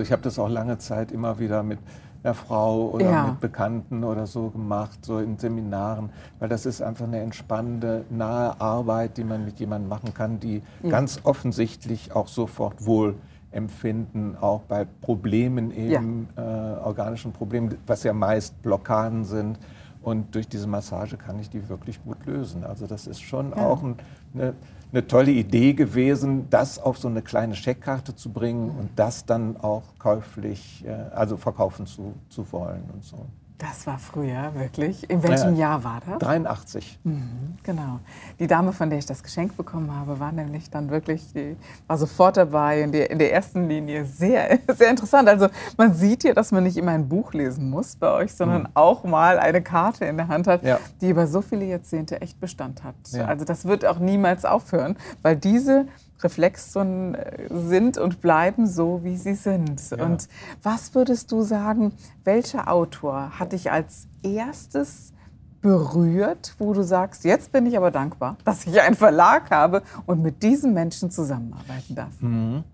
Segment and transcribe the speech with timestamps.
[0.00, 1.78] Also ich habe das auch lange Zeit immer wieder mit
[2.22, 3.26] einer Frau oder ja.
[3.26, 8.58] mit Bekannten oder so gemacht, so in Seminaren, weil das ist einfach eine entspannende, nahe
[8.62, 10.88] Arbeit, die man mit jemandem machen kann, die ja.
[10.88, 13.16] ganz offensichtlich auch sofort wohl
[13.50, 16.76] empfinden, auch bei Problemen eben, ja.
[16.76, 19.58] äh, organischen Problemen, was ja meist Blockaden sind.
[20.00, 22.64] Und durch diese Massage kann ich die wirklich gut lösen.
[22.64, 23.96] Also das ist schon auch ein,
[24.32, 24.54] eine
[24.92, 29.56] eine tolle Idee gewesen, das auf so eine kleine Scheckkarte zu bringen und das dann
[29.56, 33.26] auch käuflich, äh, also verkaufen zu, zu wollen und so.
[33.60, 35.10] Das war früher, wirklich.
[35.10, 36.18] In welchem ja, Jahr war das?
[36.18, 36.98] 83.
[37.04, 38.00] Mhm, genau.
[38.38, 41.98] Die Dame, von der ich das Geschenk bekommen habe, war nämlich dann wirklich, die war
[41.98, 44.06] sofort dabei in der, in der ersten Linie.
[44.06, 45.28] Sehr, sehr interessant.
[45.28, 48.62] Also man sieht hier, dass man nicht immer ein Buch lesen muss bei euch, sondern
[48.62, 48.68] mhm.
[48.72, 50.78] auch mal eine Karte in der Hand hat, ja.
[51.02, 52.94] die über so viele Jahrzehnte echt Bestand hat.
[53.10, 53.26] Ja.
[53.26, 55.86] Also das wird auch niemals aufhören, weil diese
[56.22, 59.90] Reflexen äh, sind und bleiben so, wie sie sind.
[59.90, 60.04] Ja.
[60.04, 60.28] Und
[60.62, 61.92] was würdest du sagen,
[62.24, 65.12] welcher Autor hat dich als erstes
[65.60, 70.22] berührt, wo du sagst, jetzt bin ich aber dankbar, dass ich einen Verlag habe und
[70.22, 72.20] mit diesen Menschen zusammenarbeiten darf?
[72.20, 72.64] Mhm.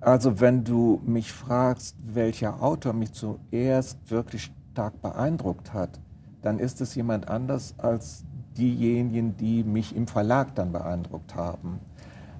[0.00, 5.98] Also wenn du mich fragst, welcher Autor mich zuerst wirklich stark beeindruckt hat,
[6.42, 8.24] dann ist es jemand anders als
[8.56, 11.80] diejenigen, die mich im Verlag dann beeindruckt haben.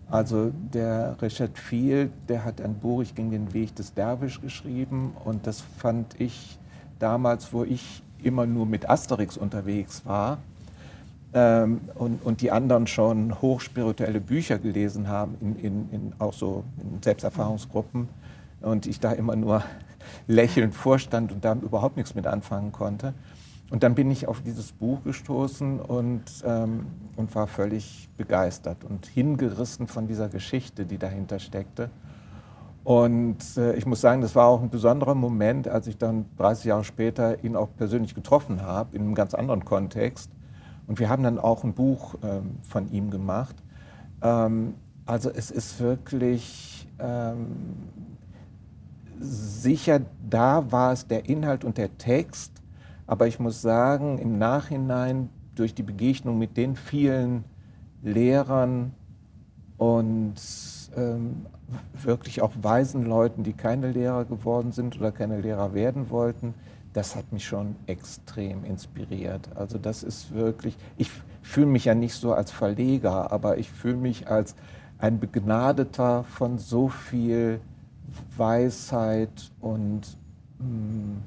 [0.08, 5.16] Also der Richard Field, der hat ein Buch, ich ging den Weg des Derwisch geschrieben
[5.24, 6.58] und das fand ich
[6.98, 10.38] damals, wo ich immer nur mit Asterix unterwegs war
[11.34, 16.62] ähm, und, und die anderen schon hochspirituelle Bücher gelesen haben, in, in, in auch so
[16.80, 18.08] in Selbsterfahrungsgruppen
[18.60, 19.62] und ich da immer nur
[20.28, 23.12] lächelnd vorstand und da überhaupt nichts mit anfangen konnte.
[23.70, 29.06] Und dann bin ich auf dieses Buch gestoßen und, ähm, und war völlig begeistert und
[29.06, 31.90] hingerissen von dieser Geschichte, die dahinter steckte.
[32.84, 36.66] Und äh, ich muss sagen, das war auch ein besonderer Moment, als ich dann 30
[36.66, 40.30] Jahre später ihn auch persönlich getroffen habe, in einem ganz anderen Kontext.
[40.86, 43.56] Und wir haben dann auch ein Buch ähm, von ihm gemacht.
[44.22, 47.46] Ähm, also es ist wirklich ähm,
[49.18, 52.55] sicher, da war es der Inhalt und der Text,
[53.06, 57.44] aber ich muss sagen, im Nachhinein durch die Begegnung mit den vielen
[58.02, 58.92] Lehrern
[59.78, 60.34] und
[60.96, 61.46] ähm,
[61.94, 66.54] wirklich auch weisen Leuten, die keine Lehrer geworden sind oder keine Lehrer werden wollten,
[66.92, 69.50] das hat mich schon extrem inspiriert.
[69.54, 71.10] Also das ist wirklich, ich
[71.42, 74.54] fühle mich ja nicht so als Verleger, aber ich fühle mich als
[74.98, 77.60] ein Begnadeter von so viel
[78.36, 80.16] Weisheit und
[80.58, 81.22] mh, mm,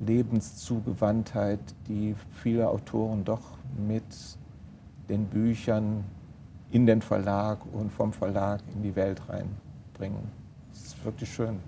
[0.00, 3.40] Lebenszugewandtheit, die viele Autoren doch
[3.76, 4.04] mit
[5.08, 6.04] den Büchern
[6.70, 10.30] in den Verlag und vom Verlag in die Welt reinbringen.
[10.72, 11.58] Das ist wirklich schön.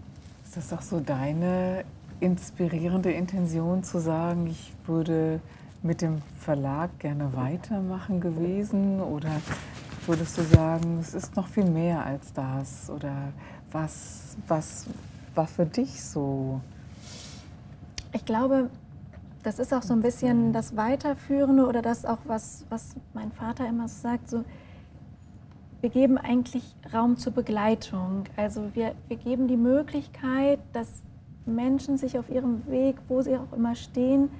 [0.44, 1.84] Ist das auch so deine
[2.20, 5.40] inspirierende Intention zu sagen, ich würde
[5.82, 9.00] mit dem Verlag gerne weitermachen gewesen?
[9.00, 9.30] Oder
[10.06, 12.90] würdest du sagen, es ist noch viel mehr als das?
[12.90, 13.32] Oder
[13.72, 14.86] was, was
[15.34, 16.60] war für dich so
[18.12, 18.70] ich glaube,
[19.42, 23.66] das ist auch so ein bisschen das Weiterführende oder das auch, was, was mein Vater
[23.66, 24.44] immer so sagt, so,
[25.80, 26.62] wir geben eigentlich
[26.92, 28.24] Raum zur Begleitung.
[28.36, 31.02] Also wir, wir geben die Möglichkeit, dass
[31.46, 34.30] Menschen sich auf ihrem Weg, wo sie auch immer stehen,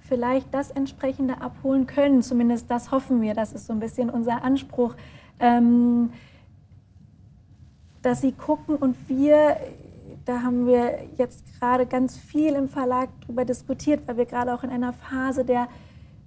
[0.00, 2.22] vielleicht das entsprechende abholen können.
[2.22, 3.34] Zumindest das hoffen wir.
[3.34, 4.96] Das ist so ein bisschen unser Anspruch.
[5.38, 6.10] Ähm,
[8.02, 9.56] dass sie gucken und wir
[10.24, 14.62] da haben wir jetzt gerade ganz viel im Verlag darüber diskutiert, weil wir gerade auch
[14.62, 15.68] in einer Phase der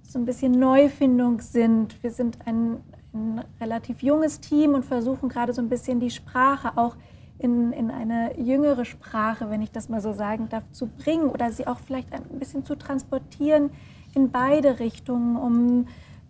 [0.02, 2.02] so ein bisschen Neufindung sind.
[2.02, 2.78] Wir sind ein,
[3.12, 6.96] ein relativ junges Team und versuchen gerade so ein bisschen die Sprache auch
[7.38, 11.52] in, in eine jüngere Sprache, wenn ich das mal so sagen darf, zu bringen oder
[11.52, 13.70] sie auch vielleicht ein bisschen zu transportieren
[14.14, 15.86] in beide Richtungen, um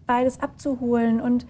[0.06, 1.20] beides abzuholen.
[1.20, 1.46] Und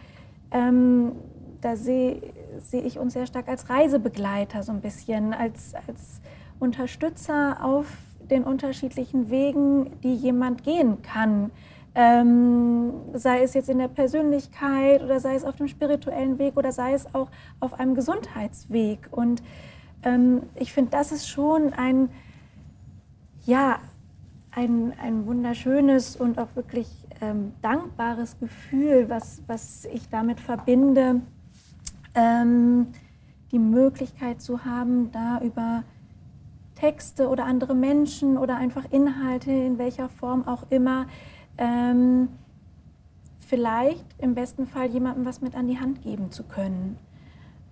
[0.51, 1.13] ähm,
[1.61, 2.21] da sehe
[2.59, 6.21] sehe ich uns sehr stark als Reisebegleiter, so ein bisschen, als, als
[6.59, 7.87] Unterstützer auf
[8.31, 11.51] den unterschiedlichen Wegen, die jemand gehen kann.
[11.95, 16.71] Ähm, sei es jetzt in der Persönlichkeit oder sei es auf dem spirituellen Weg oder
[16.71, 17.29] sei es auch
[17.61, 19.09] auf einem Gesundheitsweg.
[19.11, 19.43] Und
[20.03, 22.11] ähm, ich finde, das ist schon ein,
[23.47, 23.81] ja,
[24.53, 26.89] ein, ein wunderschönes und auch wirklich
[27.21, 31.21] ähm, dankbares Gefühl, was, was ich damit verbinde,
[32.19, 32.89] ähm,
[33.53, 35.85] die Möglichkeit zu haben, da über
[36.75, 41.07] Texte oder andere Menschen oder einfach Inhalte in welcher Form auch immer
[41.57, 42.29] ähm,
[43.39, 46.99] vielleicht im besten Fall jemandem was mit an die Hand geben zu können.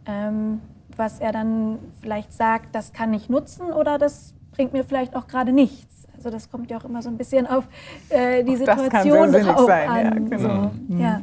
[0.06, 0.60] Ähm,
[0.96, 5.26] was er dann vielleicht sagt, das kann ich nutzen oder das bringt mir vielleicht auch
[5.26, 6.06] gerade nichts.
[6.16, 7.64] Also das kommt ja auch immer so ein bisschen auf
[8.08, 10.04] äh, die Situation drauf sein, an.
[10.30, 10.38] Ja, genau.
[10.38, 11.00] so, mhm.
[11.00, 11.20] ja.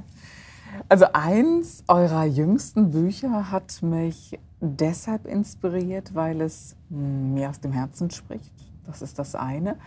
[0.89, 8.09] Also eins eurer jüngsten Bücher hat mich deshalb inspiriert, weil es mir aus dem Herzen
[8.11, 8.53] spricht.
[8.85, 9.77] Das ist das eine.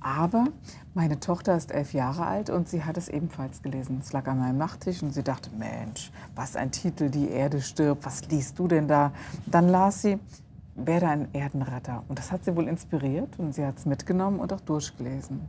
[0.00, 0.48] Aber
[0.92, 4.00] meine Tochter ist elf Jahre alt und sie hat es ebenfalls gelesen.
[4.02, 8.04] Es lag an meinem Nachttisch und sie dachte, Mensch, was ein Titel, die Erde stirbt,
[8.04, 9.12] was liest du denn da?
[9.46, 10.18] Dann las sie,
[10.74, 12.04] werde ein Erdenretter.
[12.08, 15.40] Und das hat sie wohl inspiriert und sie hat es mitgenommen und auch durchgelesen.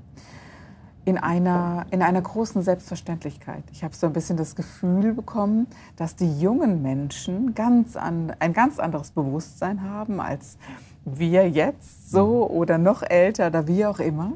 [1.05, 3.63] In einer, in einer großen Selbstverständlichkeit.
[3.71, 8.53] Ich habe so ein bisschen das Gefühl bekommen, dass die jungen Menschen ganz an, ein
[8.53, 10.57] ganz anderes Bewusstsein haben als
[11.05, 14.33] wir jetzt so oder noch älter oder wie auch immer.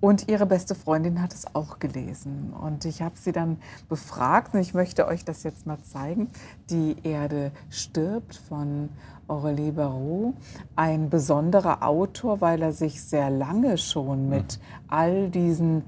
[0.00, 2.52] Und ihre beste Freundin hat es auch gelesen.
[2.52, 3.58] Und ich habe sie dann
[3.88, 6.28] befragt und ich möchte euch das jetzt mal zeigen.
[6.70, 8.90] Die Erde stirbt von
[9.26, 10.34] Aurélie Barrault,
[10.76, 15.82] ein besonderer Autor, weil er sich sehr lange schon mit all diesen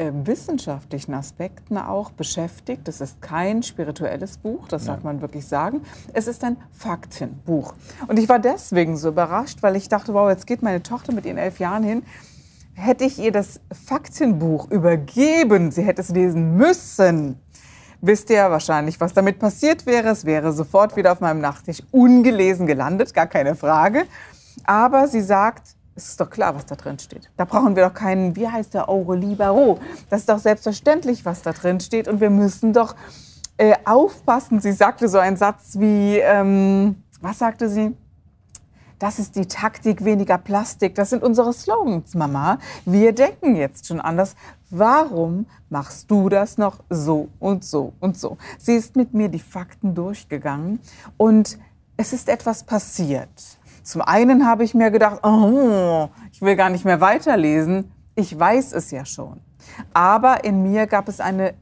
[0.00, 2.88] äh, wissenschaftlichen Aspekten auch beschäftigt.
[2.88, 5.82] Das ist kein spirituelles Buch, das darf man wirklich sagen.
[6.14, 7.74] Es ist ein Faktenbuch.
[8.08, 11.26] Und ich war deswegen so überrascht, weil ich dachte, wow, jetzt geht meine Tochter mit
[11.26, 12.02] ihren elf Jahren hin.
[12.80, 17.38] Hätte ich ihr das Faktenbuch übergeben, sie hätte es lesen müssen,
[18.00, 20.08] wisst ihr wahrscheinlich, was damit passiert wäre.
[20.08, 24.04] Es wäre sofort wieder auf meinem Nachttisch ungelesen gelandet, gar keine Frage.
[24.64, 27.30] Aber sie sagt, es ist doch klar, was da drin steht.
[27.36, 29.78] Da brauchen wir doch keinen, wie heißt der, Aurelie Barrault.
[30.08, 32.08] Das ist doch selbstverständlich, was da drin steht.
[32.08, 32.96] Und wir müssen doch
[33.58, 34.58] äh, aufpassen.
[34.60, 37.94] Sie sagte so einen Satz wie, ähm, was sagte sie?
[39.00, 40.94] Das ist die Taktik weniger Plastik.
[40.94, 42.58] Das sind unsere Slogans, Mama.
[42.84, 44.36] Wir denken jetzt schon anders.
[44.68, 48.36] Warum machst du das noch so und so und so?
[48.58, 50.80] Sie ist mit mir die Fakten durchgegangen
[51.16, 51.58] und
[51.96, 53.30] es ist etwas passiert.
[53.82, 57.90] Zum einen habe ich mir gedacht, oh, ich will gar nicht mehr weiterlesen.
[58.14, 59.40] Ich weiß es ja schon.
[59.94, 61.54] Aber in mir gab es eine,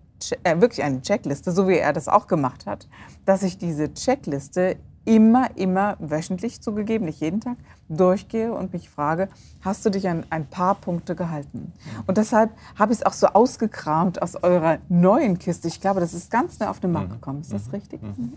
[0.42, 2.88] äh, wirklich eine Checkliste, so wie er das auch gemacht hat,
[3.24, 7.56] dass ich diese Checkliste immer, immer wöchentlich zugegeben, nicht jeden Tag,
[7.88, 9.28] durchgehe und mich frage,
[9.62, 11.72] hast du dich an ein paar Punkte gehalten?
[12.06, 15.68] Und deshalb habe ich es auch so ausgekramt aus eurer neuen Kiste.
[15.68, 17.14] Ich glaube, das ist ganz neu auf den Markt mhm.
[17.14, 17.40] gekommen.
[17.40, 17.74] Ist das mhm.
[17.74, 18.02] richtig?
[18.02, 18.34] Mhm.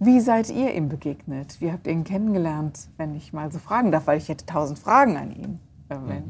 [0.00, 1.60] Wie seid ihr ihm begegnet?
[1.60, 4.06] Wie habt ihr ihn kennengelernt, wenn ich mal so fragen darf?
[4.06, 5.60] Weil ich hätte tausend Fragen an ihn.
[5.88, 6.22] Äh.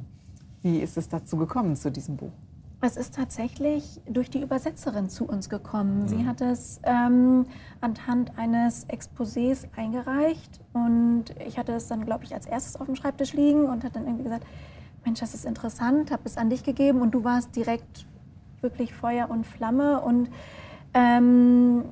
[0.62, 2.32] Wie ist es dazu gekommen, zu diesem Buch?
[2.80, 6.02] Es ist tatsächlich durch die Übersetzerin zu uns gekommen.
[6.02, 6.08] Mhm.
[6.08, 7.46] Sie hat es ähm,
[7.80, 12.94] anhand eines Exposés eingereicht und ich hatte es dann, glaube ich, als erstes auf dem
[12.94, 14.46] Schreibtisch liegen und hat dann irgendwie gesagt,
[15.04, 18.06] Mensch, das ist interessant, habe es an dich gegeben und du warst direkt
[18.60, 20.30] wirklich Feuer und Flamme und
[20.94, 21.84] ähm,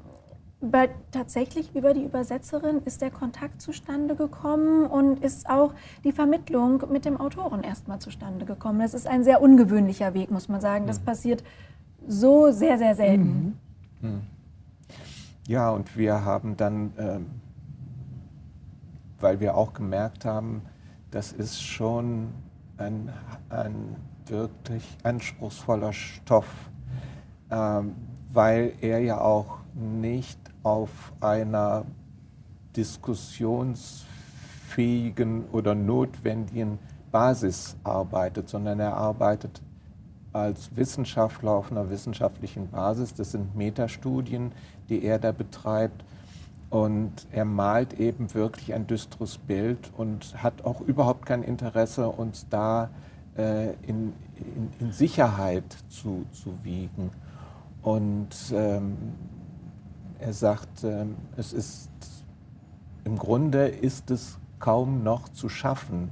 [0.61, 6.83] über, tatsächlich über die Übersetzerin ist der Kontakt zustande gekommen und ist auch die Vermittlung
[6.91, 8.81] mit dem Autoren erstmal zustande gekommen.
[8.81, 10.87] Das ist ein sehr ungewöhnlicher Weg, muss man sagen.
[10.87, 11.05] Das mhm.
[11.05, 11.45] passiert
[12.07, 13.57] so sehr, sehr selten.
[14.01, 14.09] Mhm.
[14.09, 14.21] Mhm.
[15.47, 17.27] Ja, und wir haben dann, ähm,
[19.21, 20.63] weil wir auch gemerkt haben,
[21.11, 22.29] das ist schon
[22.79, 23.13] ein,
[23.51, 23.97] ein
[24.27, 26.49] wirklich anspruchsvoller Stoff,
[27.51, 27.95] ähm,
[28.33, 30.91] weil er ja auch nicht auf
[31.21, 31.85] einer
[32.77, 36.79] diskussionsfähigen oder notwendigen
[37.13, 39.61] Basis arbeitet, sondern er arbeitet
[40.33, 43.15] als Wissenschaftler auf einer wissenschaftlichen Basis.
[43.15, 44.53] Das sind Metastudien,
[44.89, 46.05] die er da betreibt.
[46.69, 52.47] Und er malt eben wirklich ein düsteres Bild und hat auch überhaupt kein Interesse, uns
[52.51, 52.91] da
[53.39, 57.11] äh, in, in, in, Sicherheit zu, zu wiegen.
[57.83, 58.97] Und ähm,
[60.19, 61.91] er sagt, ähm, es ist
[63.07, 66.11] im Grunde ist es kaum noch zu schaffen.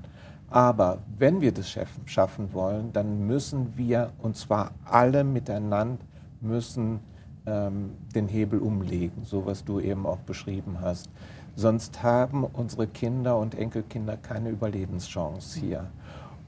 [0.49, 5.99] Aber wenn wir das schaffen wollen, dann müssen wir, und zwar alle miteinander,
[6.41, 7.01] müssen
[7.47, 11.11] ähm, den Hebel umlegen, so was du eben auch beschrieben hast.
[11.57, 15.87] Sonst haben unsere Kinder und Enkelkinder keine Überlebenschance hier.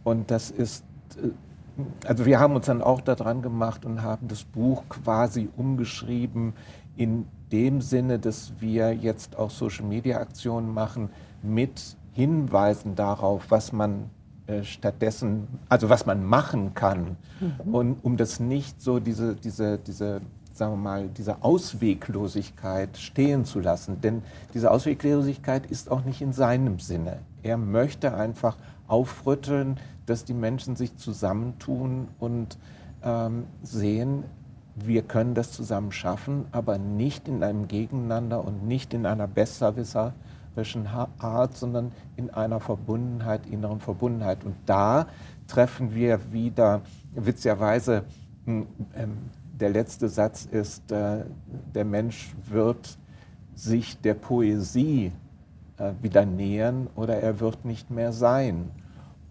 [0.04, 0.84] Und das ist,
[1.16, 1.30] äh,
[2.06, 6.54] also wir haben uns dann auch daran gemacht und haben das Buch quasi umgeschrieben
[6.96, 11.10] in dem Sinne, dass wir jetzt auch Social-Media-Aktionen machen
[11.42, 14.10] mit Hinweisen darauf, was man
[14.46, 17.16] äh, stattdessen, also was man machen kann.
[17.40, 17.74] Mhm.
[17.74, 20.20] Und um das nicht so diese, diese, diese,
[20.52, 24.00] sagen wir mal, diese Ausweglosigkeit stehen zu lassen.
[24.00, 24.22] Denn
[24.54, 27.18] diese Ausweglosigkeit ist auch nicht in seinem Sinne.
[27.42, 28.56] Er möchte einfach
[28.88, 32.56] aufrütteln, dass die Menschen sich zusammentun und
[33.02, 34.24] ähm, sehen,
[34.76, 40.86] wir können das zusammen schaffen, aber nicht in einem Gegeneinander und nicht in einer besserwisserischen
[41.18, 44.44] Art, sondern in einer Verbundenheit, inneren Verbundenheit.
[44.44, 45.06] Und da
[45.48, 46.82] treffen wir wieder,
[47.14, 48.04] witzigerweise,
[48.44, 49.16] hm, ähm,
[49.58, 51.24] der letzte Satz ist, äh,
[51.74, 52.98] der Mensch wird
[53.54, 55.12] sich der Poesie
[55.78, 58.70] äh, wieder nähern oder er wird nicht mehr sein.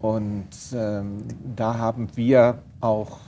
[0.00, 1.22] Und ähm,
[1.54, 3.20] da haben wir auch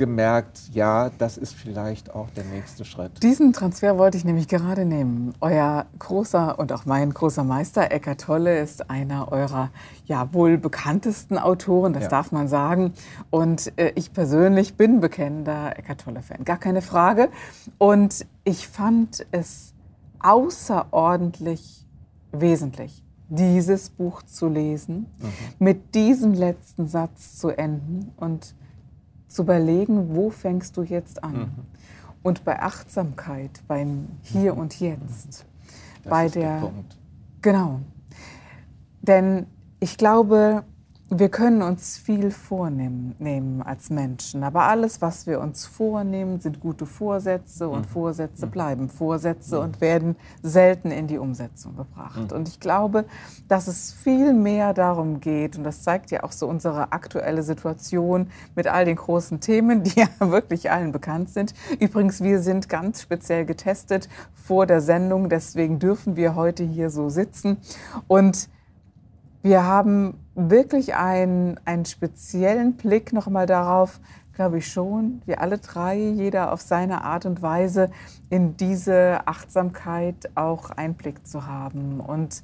[0.00, 3.22] gemerkt, ja, das ist vielleicht auch der nächste Schritt.
[3.22, 5.34] Diesen Transfer wollte ich nämlich gerade nehmen.
[5.42, 9.68] Euer großer und auch mein großer Meister Eckart Tolle ist einer eurer
[10.06, 12.08] ja wohl bekanntesten Autoren, das ja.
[12.08, 12.94] darf man sagen.
[13.28, 17.28] Und äh, ich persönlich bin bekennender Eckart Tolle-Fan, gar keine Frage.
[17.76, 19.74] Und ich fand es
[20.20, 21.86] außerordentlich
[22.32, 25.28] wesentlich, dieses Buch zu lesen, mhm.
[25.58, 28.54] mit diesem letzten Satz zu enden und
[29.30, 31.32] zu überlegen, wo fängst du jetzt an?
[31.32, 31.50] Mhm.
[32.22, 35.46] Und bei Achtsamkeit, beim Hier und Jetzt,
[36.02, 36.72] das bei der, der
[37.40, 37.80] genau,
[39.00, 39.46] denn
[39.78, 40.64] ich glaube,
[41.12, 46.86] wir können uns viel vornehmen als Menschen, aber alles, was wir uns vornehmen, sind gute
[46.86, 47.90] Vorsätze und mhm.
[47.90, 48.50] Vorsätze mhm.
[48.52, 49.64] bleiben Vorsätze mhm.
[49.64, 52.30] und werden selten in die Umsetzung gebracht.
[52.30, 52.36] Mhm.
[52.36, 53.06] Und ich glaube,
[53.48, 58.28] dass es viel mehr darum geht, und das zeigt ja auch so unsere aktuelle Situation
[58.54, 61.54] mit all den großen Themen, die ja wirklich allen bekannt sind.
[61.80, 67.08] Übrigens, wir sind ganz speziell getestet vor der Sendung, deswegen dürfen wir heute hier so
[67.08, 67.56] sitzen
[68.06, 68.48] und
[69.42, 70.14] wir haben
[70.48, 74.00] wirklich einen, einen speziellen Blick nochmal darauf,
[74.34, 77.90] glaube ich schon, wir alle drei, jeder auf seine Art und Weise
[78.30, 82.00] in diese Achtsamkeit auch Einblick zu haben.
[82.00, 82.42] Und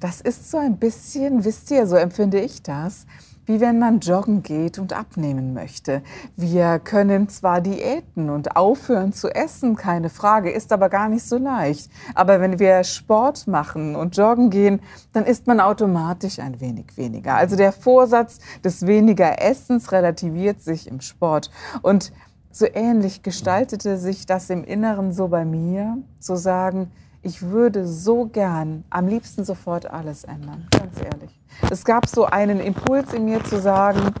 [0.00, 3.06] das ist so ein bisschen, wisst ihr, so empfinde ich das,
[3.46, 6.02] wie wenn man joggen geht und abnehmen möchte.
[6.36, 11.36] Wir können zwar diäten und aufhören zu essen, keine Frage, ist aber gar nicht so
[11.36, 11.90] leicht.
[12.14, 14.80] Aber wenn wir Sport machen und joggen gehen,
[15.12, 17.34] dann isst man automatisch ein wenig weniger.
[17.34, 21.50] Also der Vorsatz des weniger Essens relativiert sich im Sport.
[21.82, 22.12] Und
[22.50, 26.92] so ähnlich gestaltete sich das im Inneren so bei mir, zu sagen,
[27.24, 31.40] ich würde so gern am liebsten sofort alles ändern, ganz ehrlich.
[31.70, 34.12] Es gab so einen Impuls in mir zu sagen,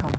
[0.00, 0.12] komm,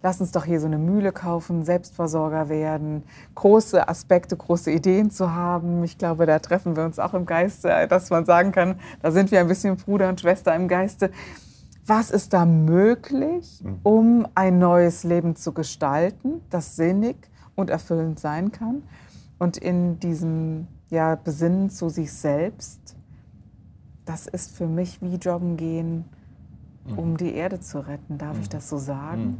[0.00, 3.02] lass uns doch hier so eine Mühle kaufen, Selbstversorger werden,
[3.34, 5.82] große Aspekte, große Ideen zu haben.
[5.82, 9.32] Ich glaube, da treffen wir uns auch im Geiste, dass man sagen kann, da sind
[9.32, 11.10] wir ein bisschen Bruder und Schwester im Geiste.
[11.86, 13.80] Was ist da möglich, mhm.
[13.82, 17.16] um ein neues Leben zu gestalten, das sinnig
[17.56, 18.84] und erfüllend sein kann?
[19.38, 22.96] Und in diesem ja, Besinnen zu sich selbst,
[24.04, 26.04] das ist für mich wie Joggen gehen,
[26.96, 27.16] um mhm.
[27.18, 28.16] die Erde zu retten.
[28.18, 28.42] Darf mhm.
[28.42, 29.22] ich das so sagen?
[29.22, 29.38] Mhm.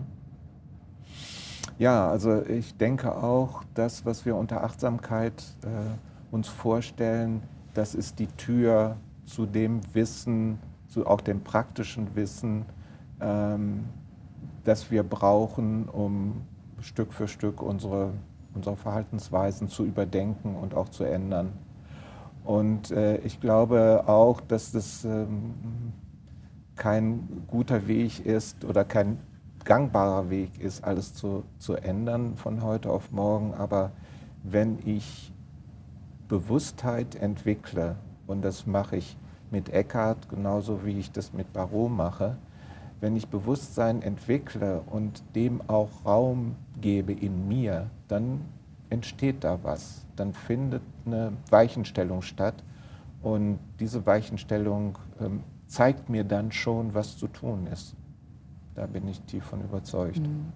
[1.78, 8.18] Ja, also ich denke auch, das, was wir unter Achtsamkeit äh, uns vorstellen, das ist
[8.18, 12.66] die Tür zu dem Wissen, zu auch dem praktischen Wissen,
[13.20, 13.84] ähm,
[14.64, 16.42] das wir brauchen, um
[16.80, 18.12] Stück für Stück unsere
[18.54, 21.52] unsere Verhaltensweisen zu überdenken und auch zu ändern.
[22.44, 25.54] Und äh, ich glaube auch, dass das ähm,
[26.76, 29.18] kein guter Weg ist oder kein
[29.64, 33.52] gangbarer Weg ist, alles zu, zu ändern von heute auf morgen.
[33.54, 33.92] Aber
[34.42, 35.32] wenn ich
[36.28, 39.16] Bewusstheit entwickle, und das mache ich
[39.50, 42.36] mit Eckhart genauso wie ich das mit Barreau mache,
[43.00, 48.40] wenn ich Bewusstsein entwickle und dem auch Raum gebe in mir, dann
[48.90, 50.04] entsteht da was.
[50.16, 52.54] Dann findet eine Weichenstellung statt
[53.22, 57.94] und diese Weichenstellung ähm, zeigt mir dann schon, was zu tun ist.
[58.74, 60.20] Da bin ich tief von überzeugt.
[60.20, 60.52] Mhm.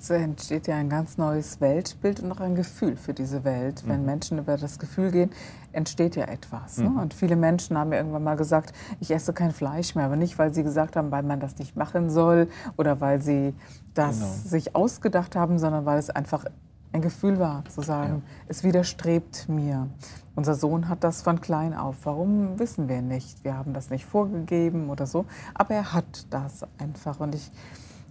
[0.00, 3.82] So entsteht ja ein ganz neues Weltbild und auch ein Gefühl für diese Welt.
[3.86, 4.06] Wenn mhm.
[4.06, 5.30] Menschen über das Gefühl gehen,
[5.72, 6.78] entsteht ja etwas.
[6.78, 6.88] Ne?
[6.88, 6.98] Mhm.
[6.98, 10.06] Und viele Menschen haben ja irgendwann mal gesagt, ich esse kein Fleisch mehr.
[10.06, 13.54] Aber nicht, weil sie gesagt haben, weil man das nicht machen soll oder weil sie
[13.94, 14.32] das genau.
[14.32, 16.44] sich ausgedacht haben, sondern weil es einfach
[16.92, 18.32] ein Gefühl war, zu sagen, ja.
[18.48, 19.88] es widerstrebt mir.
[20.34, 21.96] Unser Sohn hat das von klein auf.
[22.04, 23.44] Warum wissen wir nicht?
[23.44, 25.26] Wir haben das nicht vorgegeben oder so.
[25.54, 27.20] Aber er hat das einfach.
[27.20, 27.50] Und ich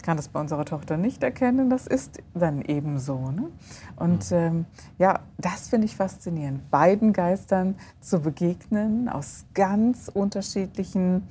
[0.08, 3.30] kann das bei unserer Tochter nicht erkennen, das ist dann eben so.
[3.32, 3.50] Ne?
[3.98, 4.38] Und mhm.
[4.38, 4.66] ähm,
[4.98, 11.24] ja, das finde ich faszinierend, beiden Geistern zu begegnen aus ganz unterschiedlichen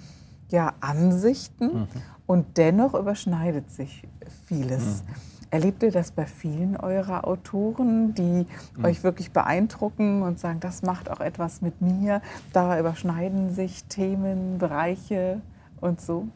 [0.49, 1.89] ja, Ansichten mhm.
[2.27, 4.07] und dennoch überschneidet sich
[4.47, 5.03] vieles.
[5.03, 5.36] Mhm.
[5.57, 8.45] Erlebt ihr das bei vielen eurer Autoren, die
[8.77, 8.85] mhm.
[8.85, 12.21] euch wirklich beeindrucken und sagen, das macht auch etwas mit mir?
[12.53, 15.41] Da überschneiden sich Themen, Bereiche
[15.81, 16.29] und so?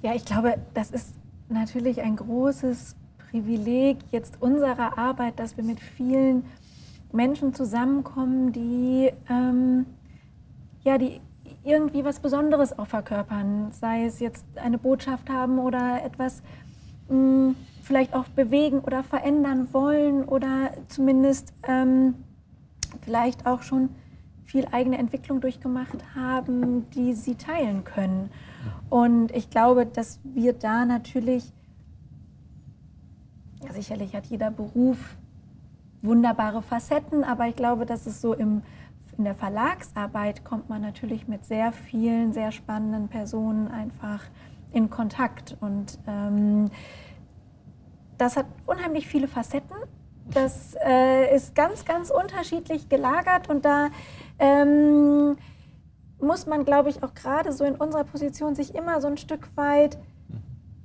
[0.00, 1.14] Ja, ich glaube, das ist
[1.48, 2.94] natürlich ein großes
[3.32, 6.44] Privileg jetzt unserer Arbeit, dass wir mit vielen
[7.10, 9.86] Menschen zusammenkommen, die, ähm,
[10.84, 11.20] ja, die
[11.64, 16.44] irgendwie was Besonderes auch verkörpern, sei es jetzt eine Botschaft haben oder etwas
[17.08, 22.14] mh, vielleicht auch bewegen oder verändern wollen oder zumindest ähm,
[23.02, 23.90] vielleicht auch schon
[24.44, 28.30] viel eigene Entwicklung durchgemacht haben, die sie teilen können.
[28.88, 31.52] Und ich glaube, dass wir da natürlich,
[33.64, 35.16] ja, sicherlich hat jeder Beruf
[36.02, 38.62] wunderbare Facetten, aber ich glaube, dass es so im,
[39.18, 44.22] in der Verlagsarbeit kommt man natürlich mit sehr vielen, sehr spannenden Personen einfach
[44.72, 45.56] in Kontakt.
[45.60, 46.70] Und ähm,
[48.18, 49.76] das hat unheimlich viele Facetten.
[50.28, 53.88] Das äh, ist ganz, ganz unterschiedlich gelagert und da
[54.38, 55.36] ähm,
[56.20, 59.48] muss man, glaube ich, auch gerade so in unserer Position sich immer so ein Stück
[59.56, 59.98] weit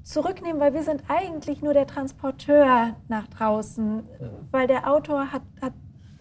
[0.03, 4.03] zurücknehmen, weil wir sind eigentlich nur der Transporteur nach draußen,
[4.51, 5.73] weil der Autor hat, hat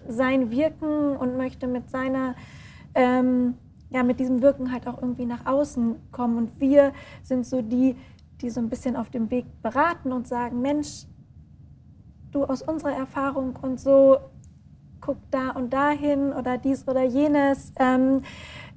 [0.07, 2.35] sein Wirken und möchte mit seiner
[2.95, 3.55] ähm,
[3.91, 6.39] ja, mit diesem Wirken halt auch irgendwie nach außen kommen.
[6.39, 6.93] Und wir
[7.23, 7.97] sind so die,
[8.41, 11.07] die so ein bisschen auf dem Weg beraten und sagen, Mensch,
[12.31, 14.19] du aus unserer Erfahrung und so,
[15.01, 17.73] guck da und dahin oder dies oder jenes.
[17.79, 18.23] Ähm,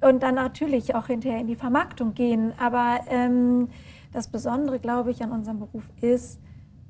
[0.01, 2.53] und dann natürlich auch hinterher in die Vermarktung gehen.
[2.59, 3.69] Aber ähm,
[4.11, 6.39] das Besondere, glaube ich, an unserem Beruf ist,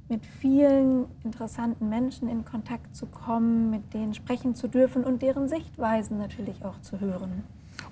[0.10, 5.48] mit vielen interessanten Menschen in Kontakt zu kommen, mit denen sprechen zu dürfen und deren
[5.48, 7.44] Sichtweisen natürlich auch zu hören.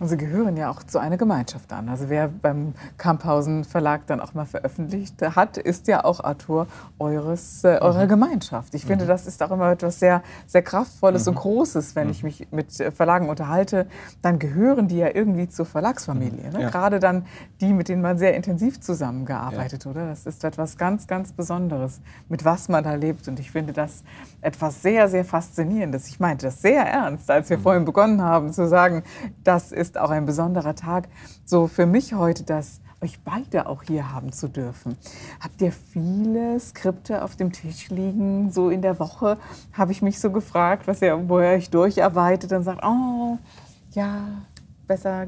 [0.01, 1.87] Und Sie gehören ja auch zu einer Gemeinschaft an.
[1.87, 6.65] Also wer beim Kamphausen Verlag dann auch mal veröffentlicht hat, ist ja auch Autor
[6.97, 8.09] eures, äh, eurer mhm.
[8.09, 8.73] Gemeinschaft.
[8.73, 8.87] Ich mhm.
[8.87, 11.29] finde, das ist auch immer etwas sehr, sehr Kraftvolles mhm.
[11.29, 12.27] und Großes, wenn ich mhm.
[12.29, 13.85] mich mit äh, Verlagen unterhalte.
[14.23, 16.49] Dann gehören die ja irgendwie zur Verlagsfamilie.
[16.51, 16.63] Ne?
[16.63, 16.69] Ja.
[16.71, 17.27] Gerade dann
[17.59, 19.91] die, mit denen man sehr intensiv zusammengearbeitet, ja.
[19.91, 20.07] oder?
[20.07, 23.27] Das ist etwas ganz, ganz Besonderes, mit was man da lebt.
[23.27, 24.03] Und ich finde das
[24.41, 26.07] etwas sehr, sehr Faszinierendes.
[26.07, 27.61] Ich meinte das sehr ernst, als wir mhm.
[27.61, 29.03] vorhin begonnen haben zu sagen,
[29.43, 31.09] das ist ist auch ein besonderer Tag,
[31.43, 34.95] so für mich heute, dass euch beide auch hier haben zu dürfen.
[35.41, 38.51] Habt ihr viele Skripte auf dem Tisch liegen?
[38.51, 39.37] So in der Woche
[39.73, 43.37] habe ich mich so gefragt, was ihr, wo ihr euch durcharbeitet und sagt, oh,
[43.91, 44.27] ja,
[44.87, 45.27] besser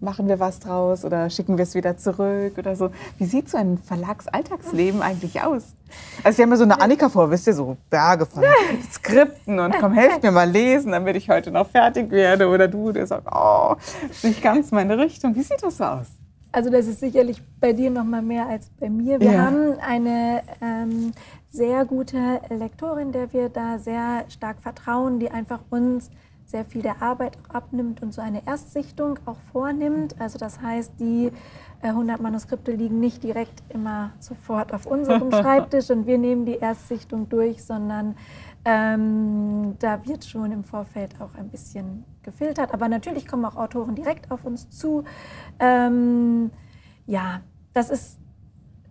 [0.00, 2.90] machen wir was draus oder schicken wir es wieder zurück oder so.
[3.18, 5.74] Wie sieht so ein Verlagsalltagsleben eigentlich aus?
[6.22, 8.42] Also ich habe mir so eine Annika vor, wisst ihr, so Berge von
[8.92, 12.48] Skripten und komm, helft mir mal lesen, damit ich heute noch fertig werde.
[12.48, 13.76] Oder du, der sagt, oh,
[14.10, 15.34] ist nicht ganz meine Richtung.
[15.34, 16.06] Wie sieht das so aus?
[16.52, 19.20] Also das ist sicherlich bei dir noch mal mehr als bei mir.
[19.20, 19.46] Wir ja.
[19.46, 21.12] haben eine ähm,
[21.50, 26.10] sehr gute Lektorin, der wir da sehr stark vertrauen, die einfach uns
[26.50, 30.20] sehr viel der Arbeit abnimmt und so eine Erstsichtung auch vornimmt.
[30.20, 31.30] Also das heißt, die
[31.82, 36.56] 100 äh, Manuskripte liegen nicht direkt immer sofort auf unserem Schreibtisch und wir nehmen die
[36.56, 38.16] Erstsichtung durch, sondern
[38.64, 42.74] ähm, da wird schon im Vorfeld auch ein bisschen gefiltert.
[42.74, 45.04] Aber natürlich kommen auch Autoren direkt auf uns zu.
[45.58, 46.50] Ähm,
[47.06, 47.40] ja,
[47.72, 48.18] das ist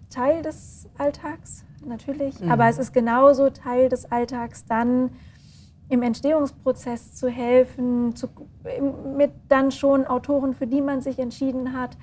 [0.09, 2.39] Teil des Alltags, natürlich.
[2.39, 2.51] Mhm.
[2.51, 5.11] Aber es ist genauso Teil des Alltags dann,
[5.89, 8.29] im Entstehungsprozess zu helfen, zu,
[9.15, 11.97] mit dann schon Autoren, für die man sich entschieden hat,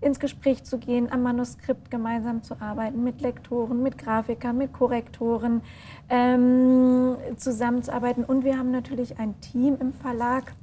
[0.00, 5.62] ins Gespräch zu gehen, am Manuskript gemeinsam zu arbeiten, mit Lektoren, mit Grafikern, mit Korrektoren
[6.08, 8.24] ähm, zusammenzuarbeiten.
[8.24, 10.54] Und wir haben natürlich ein Team im Verlag,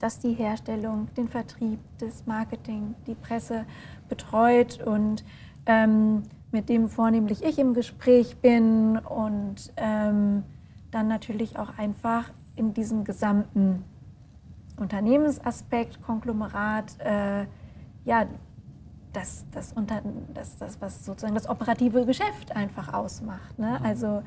[0.00, 3.64] das die Herstellung, den Vertrieb, das Marketing, die Presse
[4.08, 5.24] betreut und
[5.66, 10.44] ähm, mit dem vornehmlich ich im Gespräch bin und ähm,
[10.94, 13.84] dann natürlich auch einfach in diesem gesamten
[14.76, 17.46] Unternehmensaspekt, Konglomerat, äh,
[18.04, 18.26] ja,
[19.12, 20.02] das, das, unter,
[20.32, 23.58] das, das, was sozusagen das operative Geschäft einfach ausmacht.
[23.58, 23.78] Ne?
[23.78, 23.86] Mhm.
[23.86, 24.22] Also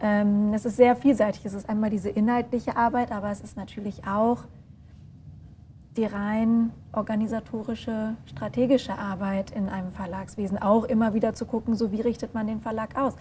[0.00, 1.44] ähm, es ist sehr vielseitig.
[1.44, 4.44] Es ist einmal diese inhaltliche Arbeit, aber es ist natürlich auch
[5.96, 10.60] die rein organisatorische, strategische Arbeit in einem Verlagswesen.
[10.60, 13.14] Auch immer wieder zu gucken, so wie richtet man den Verlag aus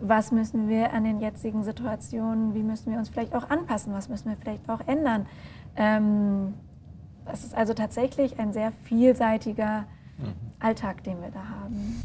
[0.00, 4.08] was müssen wir an den jetzigen Situationen, wie müssen wir uns vielleicht auch anpassen, was
[4.08, 5.26] müssen wir vielleicht auch ändern.
[5.76, 6.54] Ähm,
[7.24, 9.84] das ist also tatsächlich ein sehr vielseitiger
[10.18, 10.34] mhm.
[10.60, 12.02] Alltag, den wir da haben.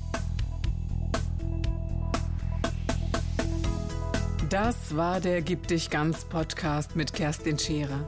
[4.49, 8.07] Das war der Gib dich ganz Podcast mit Kerstin Scherer.